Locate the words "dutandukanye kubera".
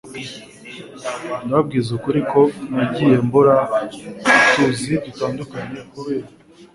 5.05-6.27